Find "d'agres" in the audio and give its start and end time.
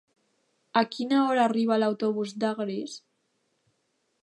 2.45-2.99